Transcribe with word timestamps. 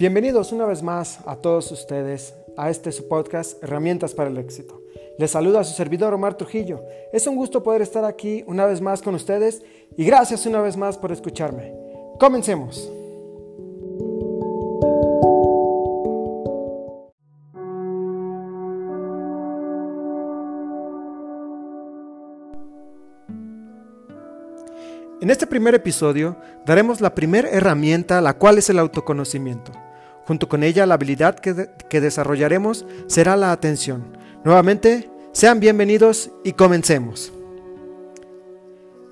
Bienvenidos 0.00 0.50
una 0.50 0.64
vez 0.64 0.82
más 0.82 1.18
a 1.26 1.36
todos 1.36 1.70
ustedes 1.72 2.32
a 2.56 2.70
este 2.70 2.90
su 2.90 3.06
podcast 3.06 3.62
Herramientas 3.62 4.14
para 4.14 4.30
el 4.30 4.38
éxito. 4.38 4.80
Les 5.18 5.30
saluda 5.30 5.60
a 5.60 5.64
su 5.64 5.74
servidor 5.74 6.14
Omar 6.14 6.38
Trujillo. 6.38 6.82
Es 7.12 7.26
un 7.26 7.36
gusto 7.36 7.62
poder 7.62 7.82
estar 7.82 8.06
aquí 8.06 8.42
una 8.46 8.64
vez 8.64 8.80
más 8.80 9.02
con 9.02 9.14
ustedes 9.14 9.62
y 9.98 10.06
gracias 10.06 10.46
una 10.46 10.62
vez 10.62 10.78
más 10.78 10.96
por 10.96 11.12
escucharme. 11.12 11.74
Comencemos. 12.18 12.90
En 25.20 25.28
este 25.28 25.46
primer 25.46 25.74
episodio 25.74 26.38
daremos 26.64 27.02
la 27.02 27.14
primera 27.14 27.50
herramienta, 27.50 28.22
la 28.22 28.38
cual 28.38 28.56
es 28.56 28.70
el 28.70 28.78
autoconocimiento. 28.78 29.72
Junto 30.30 30.48
con 30.48 30.62
ella, 30.62 30.86
la 30.86 30.94
habilidad 30.94 31.40
que, 31.40 31.70
que, 31.88 32.00
desarrollaremos 32.00 32.86
será 33.08 33.36
la 33.36 33.50
atención. 33.50 34.16
Nuevamente, 34.44 35.10
sean 35.32 35.58
bienvenidos 35.58 36.30
y 36.44 36.52
comencemos. 36.52 37.32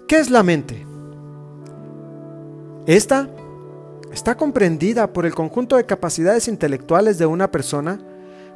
¿Qué 0.06 0.18
es 0.18 0.30
la 0.30 0.44
mente? 0.44 0.86
Esta 2.86 3.28
está 4.12 4.36
comprendida 4.36 5.12
por 5.12 5.27
el 5.27 5.34
conjunto 5.34 5.74
de 5.74 5.86
capacidades 5.86 6.46
intelectuales 6.46 7.19
de 7.19 7.27
una 7.27 7.50
persona, 7.50 7.98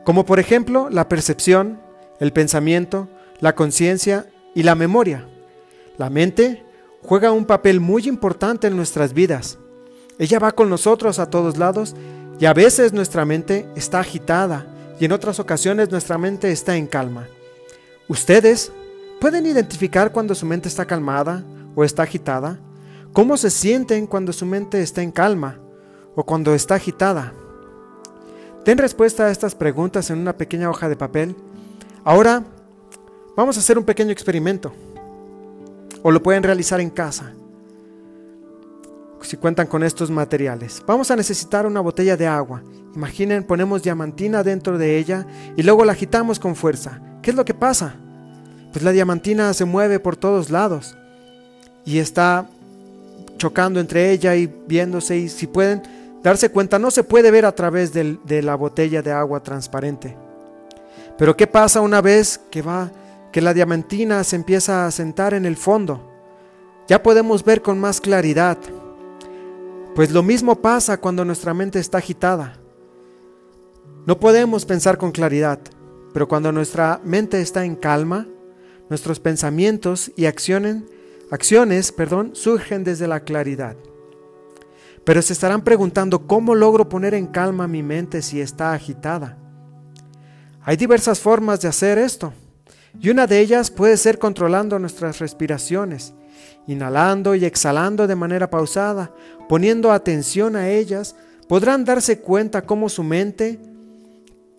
como 0.04 0.24
por 0.24 0.38
ejemplo 0.38 0.88
la 0.88 1.08
percepción, 1.08 1.80
el 2.20 2.32
pensamiento, 2.32 3.08
la 3.40 3.56
conciencia 3.56 4.26
y 4.54 4.62
la 4.62 4.76
memoria. 4.76 5.26
La 5.98 6.10
mente 6.10 6.64
juega 7.02 7.32
un 7.32 7.44
papel 7.44 7.80
muy 7.80 8.06
importante 8.06 8.68
en 8.68 8.76
nuestras 8.76 9.14
vidas. 9.14 9.58
Ella 10.20 10.38
va 10.38 10.52
con 10.52 10.70
nosotros 10.70 11.18
a 11.18 11.28
todos 11.28 11.58
lados 11.58 11.96
y 12.38 12.46
a 12.46 12.52
veces 12.52 12.92
nuestra 12.92 13.24
mente 13.24 13.68
está 13.76 14.00
agitada 14.00 14.66
y 14.98 15.04
en 15.04 15.12
otras 15.12 15.38
ocasiones 15.40 15.90
nuestra 15.90 16.18
mente 16.18 16.50
está 16.50 16.76
en 16.76 16.86
calma. 16.86 17.28
¿Ustedes 18.08 18.72
pueden 19.20 19.46
identificar 19.46 20.12
cuando 20.12 20.34
su 20.34 20.46
mente 20.46 20.68
está 20.68 20.84
calmada 20.84 21.44
o 21.74 21.84
está 21.84 22.02
agitada? 22.02 22.58
¿Cómo 23.12 23.36
se 23.36 23.50
sienten 23.50 24.06
cuando 24.06 24.32
su 24.32 24.46
mente 24.46 24.82
está 24.82 25.02
en 25.02 25.12
calma 25.12 25.58
o 26.14 26.24
cuando 26.24 26.54
está 26.54 26.74
agitada? 26.74 27.32
Den 28.64 28.78
respuesta 28.78 29.26
a 29.26 29.30
estas 29.30 29.54
preguntas 29.54 30.10
en 30.10 30.18
una 30.18 30.36
pequeña 30.36 30.70
hoja 30.70 30.88
de 30.88 30.96
papel. 30.96 31.36
Ahora 32.04 32.42
vamos 33.36 33.56
a 33.56 33.60
hacer 33.60 33.78
un 33.78 33.84
pequeño 33.84 34.12
experimento 34.12 34.72
o 36.02 36.10
lo 36.10 36.22
pueden 36.22 36.42
realizar 36.42 36.80
en 36.80 36.90
casa 36.90 37.32
si 39.22 39.36
cuentan 39.36 39.66
con 39.66 39.82
estos 39.82 40.10
materiales. 40.10 40.82
Vamos 40.86 41.10
a 41.10 41.16
necesitar 41.16 41.66
una 41.66 41.80
botella 41.80 42.16
de 42.16 42.26
agua. 42.26 42.62
Imaginen, 42.94 43.44
ponemos 43.44 43.82
diamantina 43.82 44.42
dentro 44.42 44.78
de 44.78 44.98
ella 44.98 45.26
y 45.56 45.62
luego 45.62 45.84
la 45.84 45.92
agitamos 45.92 46.38
con 46.38 46.56
fuerza. 46.56 47.00
¿Qué 47.22 47.30
es 47.30 47.36
lo 47.36 47.44
que 47.44 47.54
pasa? 47.54 47.94
Pues 48.72 48.84
la 48.84 48.92
diamantina 48.92 49.52
se 49.54 49.64
mueve 49.64 50.00
por 50.00 50.16
todos 50.16 50.50
lados 50.50 50.96
y 51.84 51.98
está 51.98 52.46
chocando 53.38 53.80
entre 53.80 54.10
ella 54.12 54.36
y 54.36 54.46
viéndose 54.66 55.16
y 55.16 55.28
si 55.28 55.46
pueden 55.46 55.82
darse 56.22 56.50
cuenta 56.50 56.78
no 56.78 56.90
se 56.90 57.04
puede 57.04 57.30
ver 57.30 57.44
a 57.44 57.54
través 57.54 57.92
de 57.92 58.42
la 58.42 58.54
botella 58.54 59.02
de 59.02 59.12
agua 59.12 59.42
transparente. 59.42 60.16
Pero 61.18 61.36
¿qué 61.36 61.46
pasa 61.46 61.80
una 61.80 62.00
vez 62.00 62.40
que 62.50 62.62
va 62.62 62.90
que 63.32 63.40
la 63.40 63.54
diamantina 63.54 64.22
se 64.22 64.36
empieza 64.36 64.86
a 64.86 64.90
sentar 64.90 65.34
en 65.34 65.46
el 65.46 65.56
fondo. 65.56 66.08
Ya 66.86 67.02
podemos 67.02 67.42
ver 67.42 67.62
con 67.62 67.80
más 67.80 68.00
claridad. 68.00 68.58
Pues 69.94 70.10
lo 70.10 70.22
mismo 70.22 70.62
pasa 70.62 70.96
cuando 70.96 71.22
nuestra 71.22 71.52
mente 71.52 71.78
está 71.78 71.98
agitada. 71.98 72.54
No 74.06 74.18
podemos 74.18 74.64
pensar 74.64 74.96
con 74.96 75.12
claridad, 75.12 75.60
pero 76.14 76.26
cuando 76.26 76.50
nuestra 76.50 76.98
mente 77.04 77.42
está 77.42 77.66
en 77.66 77.76
calma, 77.76 78.26
nuestros 78.88 79.20
pensamientos 79.20 80.10
y 80.16 80.24
acciones, 80.24 80.82
acciones 81.30 81.92
perdón, 81.92 82.30
surgen 82.34 82.84
desde 82.84 83.06
la 83.06 83.20
claridad. 83.20 83.76
Pero 85.04 85.20
se 85.20 85.34
estarán 85.34 85.62
preguntando 85.62 86.26
cómo 86.26 86.54
logro 86.54 86.88
poner 86.88 87.12
en 87.12 87.26
calma 87.26 87.68
mi 87.68 87.82
mente 87.82 88.22
si 88.22 88.40
está 88.40 88.72
agitada. 88.72 89.36
Hay 90.62 90.78
diversas 90.78 91.20
formas 91.20 91.60
de 91.60 91.68
hacer 91.68 91.98
esto. 91.98 92.32
Y 93.00 93.10
una 93.10 93.26
de 93.26 93.40
ellas 93.40 93.70
puede 93.70 93.96
ser 93.96 94.18
controlando 94.18 94.78
nuestras 94.78 95.18
respiraciones, 95.18 96.12
inhalando 96.66 97.34
y 97.34 97.44
exhalando 97.44 98.06
de 98.06 98.16
manera 98.16 98.50
pausada, 98.50 99.12
poniendo 99.48 99.92
atención 99.92 100.56
a 100.56 100.68
ellas, 100.68 101.16
podrán 101.48 101.84
darse 101.84 102.20
cuenta 102.20 102.62
cómo 102.62 102.88
su 102.88 103.02
mente 103.02 103.58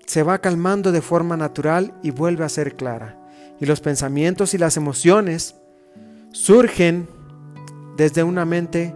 se 0.06 0.24
va 0.24 0.40
calmando 0.40 0.92
de 0.92 1.02
forma 1.02 1.38
natural 1.38 1.94
y 2.02 2.12
vuelve 2.12 2.44
a 2.44 2.50
ser 2.50 2.76
clara. 2.76 3.20
Y 3.60 3.66
los 3.66 3.80
pensamientos 3.80 4.54
y 4.54 4.58
las 4.58 4.78
emociones 4.78 5.56
surgen 6.32 7.08
desde 7.96 8.24
una 8.24 8.46
mente 8.46 8.94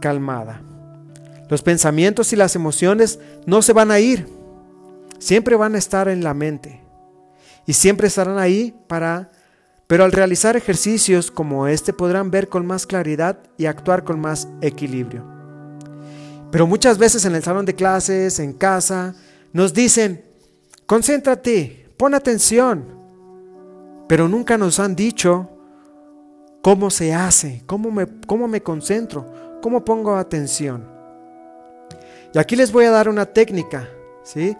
calmada. 0.00 0.62
Los 1.48 1.62
pensamientos 1.62 2.32
y 2.32 2.36
las 2.36 2.54
emociones 2.54 3.18
no 3.46 3.62
se 3.62 3.72
van 3.72 3.90
a 3.90 3.98
ir, 4.00 4.28
siempre 5.18 5.56
van 5.56 5.74
a 5.74 5.78
estar 5.78 6.08
en 6.08 6.22
la 6.22 6.34
mente 6.34 6.85
y 7.66 7.72
siempre 7.72 8.08
estarán 8.08 8.38
ahí 8.38 8.74
para... 8.86 9.30
Pero 9.86 10.02
al 10.04 10.10
realizar 10.10 10.56
ejercicios 10.56 11.30
como 11.30 11.68
este 11.68 11.92
podrán 11.92 12.30
ver 12.32 12.48
con 12.48 12.66
más 12.66 12.86
claridad 12.86 13.38
y 13.56 13.66
actuar 13.66 14.02
con 14.02 14.18
más 14.20 14.48
equilibrio. 14.60 15.24
Pero 16.50 16.66
muchas 16.66 16.98
veces 16.98 17.24
en 17.24 17.36
el 17.36 17.42
salón 17.42 17.66
de 17.66 17.74
clases, 17.74 18.40
en 18.40 18.52
casa, 18.52 19.14
nos 19.52 19.72
dicen, 19.72 20.24
concéntrate, 20.86 21.88
pon 21.96 22.14
atención. 22.14 22.84
Pero 24.08 24.28
nunca 24.28 24.58
nos 24.58 24.80
han 24.80 24.96
dicho 24.96 25.48
cómo 26.62 26.90
se 26.90 27.14
hace, 27.14 27.62
cómo 27.66 27.92
me, 27.92 28.06
cómo 28.26 28.48
me 28.48 28.62
concentro, 28.62 29.60
cómo 29.62 29.84
pongo 29.84 30.16
atención. 30.16 30.84
Y 32.34 32.38
aquí 32.38 32.56
les 32.56 32.72
voy 32.72 32.86
a 32.86 32.90
dar 32.90 33.08
una 33.08 33.26
técnica, 33.26 33.88
¿sí? 34.24 34.56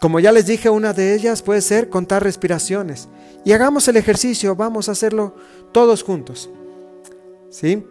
Como 0.00 0.20
ya 0.20 0.30
les 0.30 0.46
dije, 0.46 0.70
una 0.70 0.92
de 0.92 1.14
ellas 1.14 1.42
puede 1.42 1.60
ser 1.60 1.88
contar 1.88 2.22
respiraciones. 2.22 3.08
Y 3.44 3.52
hagamos 3.52 3.88
el 3.88 3.96
ejercicio, 3.96 4.54
vamos 4.54 4.88
a 4.88 4.92
hacerlo 4.92 5.34
todos 5.72 6.02
juntos. 6.02 6.50
¿Sí? 7.50 7.84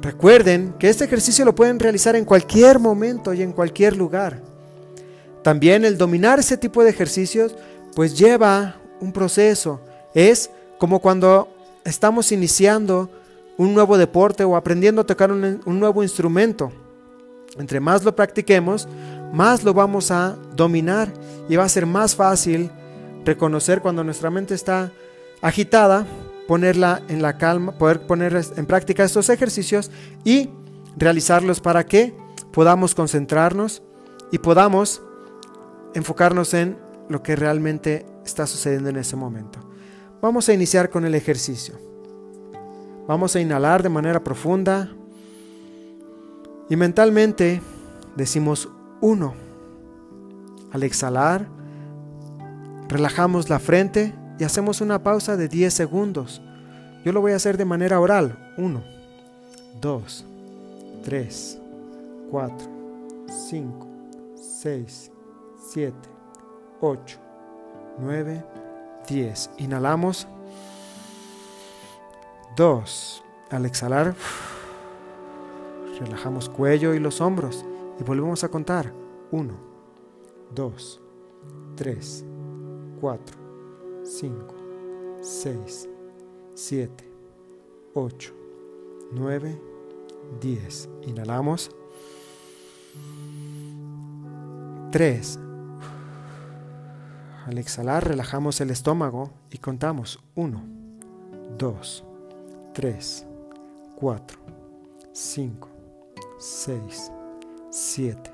Recuerden 0.00 0.74
que 0.78 0.88
este 0.88 1.04
ejercicio 1.04 1.44
lo 1.44 1.54
pueden 1.54 1.78
realizar 1.78 2.14
en 2.16 2.24
cualquier 2.24 2.78
momento 2.78 3.34
y 3.34 3.42
en 3.42 3.52
cualquier 3.52 3.96
lugar. 3.96 4.40
También 5.42 5.84
el 5.84 5.98
dominar 5.98 6.38
ese 6.38 6.56
tipo 6.56 6.84
de 6.84 6.90
ejercicios 6.90 7.54
pues 7.94 8.16
lleva 8.16 8.76
un 9.00 9.12
proceso. 9.12 9.80
Es 10.14 10.50
como 10.78 11.00
cuando 11.00 11.48
estamos 11.84 12.32
iniciando 12.32 13.10
un 13.56 13.74
nuevo 13.74 13.98
deporte 13.98 14.44
o 14.44 14.56
aprendiendo 14.56 15.02
a 15.02 15.06
tocar 15.06 15.32
un, 15.32 15.60
un 15.64 15.80
nuevo 15.80 16.02
instrumento. 16.02 16.72
Entre 17.58 17.80
más 17.80 18.04
lo 18.04 18.14
practiquemos, 18.14 18.86
más 19.32 19.64
lo 19.64 19.74
vamos 19.74 20.10
a 20.10 20.36
dominar 20.56 21.12
y 21.48 21.56
va 21.56 21.64
a 21.64 21.68
ser 21.68 21.86
más 21.86 22.14
fácil 22.14 22.70
reconocer 23.24 23.80
cuando 23.80 24.04
nuestra 24.04 24.30
mente 24.30 24.54
está 24.54 24.92
agitada, 25.40 26.06
ponerla 26.48 27.02
en 27.08 27.22
la 27.22 27.38
calma, 27.38 27.72
poder 27.72 28.06
poner 28.06 28.40
en 28.56 28.66
práctica 28.66 29.04
estos 29.04 29.28
ejercicios 29.28 29.90
y 30.24 30.50
realizarlos 30.96 31.60
para 31.60 31.86
que 31.86 32.14
podamos 32.52 32.94
concentrarnos 32.94 33.82
y 34.32 34.38
podamos 34.38 35.02
enfocarnos 35.94 36.54
en 36.54 36.76
lo 37.08 37.22
que 37.22 37.36
realmente 37.36 38.06
está 38.24 38.46
sucediendo 38.46 38.88
en 38.88 38.96
ese 38.96 39.16
momento. 39.16 39.58
Vamos 40.20 40.48
a 40.48 40.52
iniciar 40.52 40.90
con 40.90 41.04
el 41.04 41.14
ejercicio. 41.14 41.74
Vamos 43.06 43.34
a 43.34 43.40
inhalar 43.40 43.82
de 43.82 43.88
manera 43.88 44.22
profunda 44.22 44.90
y 46.68 46.76
mentalmente 46.76 47.60
decimos 48.16 48.68
1. 49.00 49.34
Al 50.72 50.82
exhalar, 50.82 51.46
relajamos 52.88 53.48
la 53.48 53.58
frente 53.58 54.14
y 54.38 54.44
hacemos 54.44 54.80
una 54.80 55.02
pausa 55.02 55.36
de 55.36 55.48
10 55.48 55.72
segundos. 55.72 56.42
Yo 57.04 57.12
lo 57.12 57.20
voy 57.20 57.32
a 57.32 57.36
hacer 57.36 57.56
de 57.56 57.64
manera 57.64 58.00
oral. 58.00 58.52
1, 58.58 58.82
2, 59.80 60.24
3, 61.04 61.58
4, 62.30 62.56
5, 63.48 63.88
6, 64.36 65.10
7, 65.72 65.94
8, 66.80 67.18
9, 67.98 68.44
10. 69.08 69.50
Inhalamos. 69.58 70.26
2. 72.56 73.24
Al 73.50 73.66
exhalar, 73.66 74.14
relajamos 75.98 76.48
cuello 76.48 76.94
y 76.94 77.00
los 77.00 77.20
hombros. 77.20 77.64
Y 78.00 78.02
volvemos 78.02 78.42
a 78.44 78.48
contar. 78.48 78.92
1, 79.30 79.54
2, 80.54 81.00
3, 81.76 82.24
4, 82.98 83.36
5, 84.02 84.54
6, 85.20 85.88
7, 86.54 87.12
8, 87.94 88.34
9, 89.12 89.62
10. 90.40 90.88
Inhalamos. 91.02 91.70
3. 94.90 95.38
Al 97.46 97.58
exhalar 97.58 98.08
relajamos 98.08 98.60
el 98.62 98.70
estómago 98.70 99.30
y 99.50 99.58
contamos 99.58 100.20
1, 100.36 100.62
2, 101.58 102.04
3, 102.72 103.26
4, 103.96 104.38
5, 105.12 105.68
6, 106.38 107.12
7, 107.70 108.32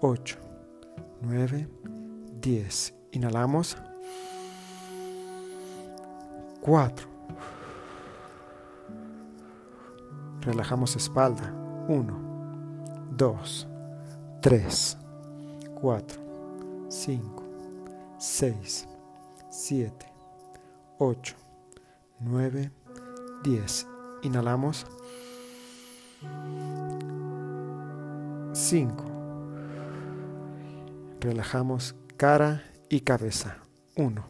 8, 0.00 0.38
9, 1.20 1.68
10. 2.40 2.94
Inhalamos. 3.12 3.76
4. 6.60 7.08
Relajamos 10.42 10.94
espalda. 10.94 11.52
1, 11.88 12.12
2, 13.16 13.68
3, 14.40 14.98
4, 15.80 16.20
5, 16.88 17.42
6, 18.18 18.88
7, 19.50 19.92
8, 20.98 21.36
9, 22.20 22.70
10. 23.42 23.86
Inhalamos. 24.22 24.86
5. 28.66 29.04
Relajamos 31.20 31.94
cara 32.16 32.64
y 32.88 33.02
cabeza. 33.02 33.58
1, 33.94 34.26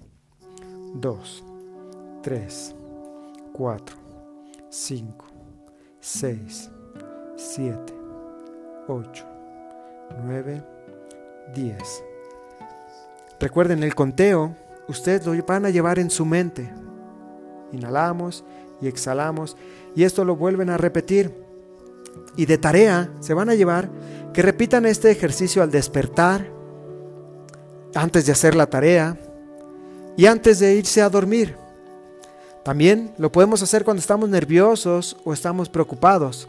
2, 0.96 1.44
3, 2.22 2.74
4, 3.54 3.96
5, 4.68 5.24
6, 6.00 6.70
7, 7.34 7.94
8, 8.88 9.26
9, 10.22 10.62
10. 11.54 12.04
Recuerden 13.40 13.82
el 13.84 13.94
conteo, 13.94 14.54
ustedes 14.86 15.24
lo 15.24 15.32
van 15.46 15.64
a 15.64 15.70
llevar 15.70 15.98
en 15.98 16.10
su 16.10 16.26
mente. 16.26 16.70
Inhalamos 17.72 18.44
y 18.82 18.88
exhalamos 18.88 19.56
y 19.94 20.04
esto 20.04 20.26
lo 20.26 20.36
vuelven 20.36 20.68
a 20.68 20.76
repetir. 20.76 21.45
Y 22.36 22.46
de 22.46 22.58
tarea 22.58 23.10
se 23.20 23.34
van 23.34 23.48
a 23.48 23.54
llevar 23.54 23.90
que 24.32 24.42
repitan 24.42 24.86
este 24.86 25.10
ejercicio 25.10 25.62
al 25.62 25.70
despertar, 25.70 26.50
antes 27.94 28.26
de 28.26 28.32
hacer 28.32 28.54
la 28.54 28.66
tarea 28.66 29.18
y 30.16 30.26
antes 30.26 30.58
de 30.58 30.74
irse 30.74 31.00
a 31.00 31.08
dormir. 31.08 31.56
También 32.64 33.14
lo 33.16 33.30
podemos 33.30 33.62
hacer 33.62 33.84
cuando 33.84 34.00
estamos 34.00 34.28
nerviosos 34.28 35.16
o 35.24 35.32
estamos 35.32 35.68
preocupados 35.68 36.48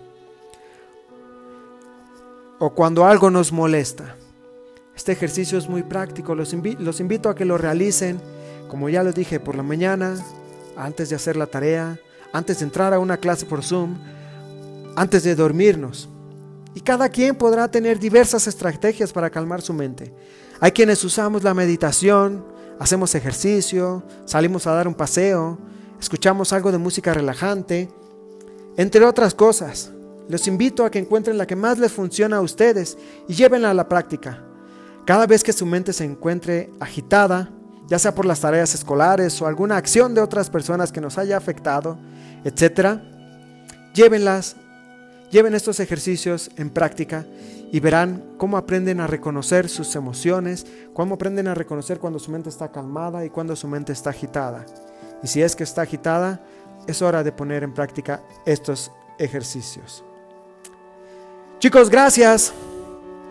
o 2.60 2.72
cuando 2.72 3.06
algo 3.06 3.30
nos 3.30 3.52
molesta. 3.52 4.16
Este 4.96 5.12
ejercicio 5.12 5.58
es 5.58 5.70
muy 5.70 5.84
práctico, 5.84 6.34
los, 6.34 6.56
los 6.80 7.00
invito 7.00 7.30
a 7.30 7.36
que 7.36 7.46
lo 7.46 7.58
realicen, 7.58 8.20
como 8.68 8.90
ya 8.90 9.04
lo 9.04 9.14
dije, 9.14 9.40
por 9.40 9.56
la 9.56 9.64
mañana, 9.64 10.16
antes 10.76 11.10
de 11.10 11.16
hacer 11.16 11.36
la 11.38 11.46
tarea, 11.46 12.00
antes 12.34 12.60
de 12.60 12.66
entrar 12.66 12.94
a 12.94 13.00
una 13.00 13.18
clase 13.18 13.46
por 13.46 13.64
Zoom, 13.64 13.96
antes 14.98 15.24
de 15.24 15.36
dormirnos. 15.36 16.10
Y 16.74 16.82
cada 16.82 17.08
quien 17.10 17.36
podrá 17.36 17.70
tener 17.70 18.00
diversas 18.00 18.48
estrategias 18.48 19.14
para 19.14 19.30
calmar 19.30 19.62
su 19.62 19.72
mente. 19.72 20.12
Hay 20.60 20.72
quienes 20.72 21.04
usamos 21.04 21.44
la 21.44 21.54
meditación, 21.54 22.44
hacemos 22.80 23.14
ejercicio, 23.14 24.04
salimos 24.26 24.66
a 24.66 24.72
dar 24.72 24.88
un 24.88 24.96
paseo, 24.96 25.60
escuchamos 26.00 26.52
algo 26.52 26.72
de 26.72 26.80
música 26.80 27.14
relajante, 27.14 27.90
entre 28.76 29.06
otras 29.06 29.36
cosas. 29.36 29.92
Les 30.28 30.48
invito 30.48 30.84
a 30.84 30.90
que 30.90 30.98
encuentren 30.98 31.38
la 31.38 31.46
que 31.46 31.56
más 31.56 31.78
les 31.78 31.92
funciona 31.92 32.38
a 32.38 32.42
ustedes 32.42 32.98
y 33.28 33.36
llévenla 33.36 33.70
a 33.70 33.76
la 33.76 33.88
práctica. 33.88 34.44
Cada 35.06 35.28
vez 35.28 35.44
que 35.44 35.54
su 35.54 35.68
mente 35.68 35.94
se 35.94 36.06
encuentre 36.06 36.72
agitada, 36.80 37.52
ya 37.88 38.00
sea 38.00 38.16
por 38.16 38.26
las 38.26 38.42
tareas 38.42 38.74
escolares 38.74 39.40
o 39.44 39.48
alguna 39.48 39.78
acción 39.78 40.16
de 40.16 40.22
otras 40.22 40.50
personas 40.50 40.92
que 40.92 41.02
nos 41.02 41.20
haya 41.20 41.38
afectado, 41.38 42.00
etc., 42.44 43.00
llévenlas, 43.94 44.56
lleven 45.32 45.54
estos 45.54 45.80
ejercicios 45.80 46.50
en 46.58 46.70
práctica 46.70 47.26
y 47.72 47.80
verán 47.80 48.36
cómo 48.38 48.58
aprenden 48.58 49.02
a 49.02 49.08
reconocer 49.08 49.68
sus 49.70 49.96
emociones, 49.96 50.66
cómo 50.94 51.16
aprenden 51.16 51.48
a 51.48 51.56
reconocer 51.56 52.00
cuando 52.00 52.20
su 52.20 52.32
mente 52.32 52.50
está 52.50 52.72
calmada 52.72 53.26
y 53.26 53.30
cuando 53.30 53.56
su 53.56 53.68
mente 53.68 53.94
está 53.94 54.12
agitada. 54.12 54.66
Y 55.22 55.28
si 55.28 55.42
es 55.42 55.56
que 55.56 55.64
está 55.64 55.82
agitada, 55.82 56.42
es 56.88 57.02
hora 57.02 57.24
de 57.24 57.32
poner 57.32 57.64
en 57.64 57.74
práctica 57.74 58.22
estos 58.46 58.92
ejercicios. 59.20 60.04
Chicos, 61.60 61.90
gracias. 61.90 62.54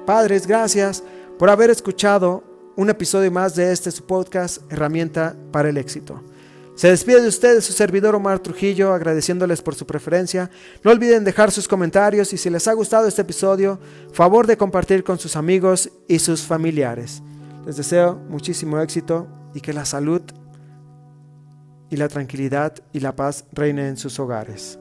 Padres, 0.04 0.46
gracias 0.46 1.02
por 1.38 1.48
haber 1.48 1.70
escuchado 1.70 2.44
un 2.76 2.90
episodio 2.90 3.30
más 3.30 3.54
de 3.54 3.72
este 3.72 3.90
su 3.90 4.04
podcast, 4.04 4.60
Herramienta 4.70 5.34
para 5.50 5.70
el 5.70 5.78
Éxito. 5.78 6.22
Se 6.76 6.88
despide 6.88 7.22
de 7.22 7.28
ustedes 7.28 7.64
su 7.64 7.72
servidor 7.72 8.14
Omar 8.14 8.38
Trujillo, 8.38 8.92
agradeciéndoles 8.92 9.62
por 9.62 9.74
su 9.74 9.86
preferencia. 9.86 10.50
No 10.84 10.90
olviden 10.90 11.24
dejar 11.24 11.50
sus 11.50 11.66
comentarios 11.66 12.34
y 12.34 12.36
si 12.36 12.50
les 12.50 12.68
ha 12.68 12.74
gustado 12.74 13.08
este 13.08 13.22
episodio, 13.22 13.80
favor 14.12 14.46
de 14.46 14.58
compartir 14.58 15.02
con 15.02 15.18
sus 15.18 15.36
amigos 15.36 15.90
y 16.06 16.18
sus 16.18 16.42
familiares. 16.42 17.22
Les 17.64 17.78
deseo 17.78 18.16
muchísimo 18.28 18.78
éxito 18.78 19.26
y 19.54 19.62
que 19.62 19.72
la 19.72 19.86
salud 19.86 20.20
y 21.88 21.96
la 21.96 22.08
tranquilidad 22.08 22.74
y 22.92 23.00
la 23.00 23.16
paz 23.16 23.46
reinen 23.52 23.86
en 23.86 23.96
sus 23.96 24.20
hogares. 24.20 24.78